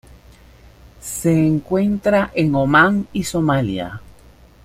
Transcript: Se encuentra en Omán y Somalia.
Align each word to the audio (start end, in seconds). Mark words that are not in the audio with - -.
Se 0.99 1.31
encuentra 1.31 2.31
en 2.33 2.55
Omán 2.55 3.07
y 3.13 3.23
Somalia. 3.23 4.01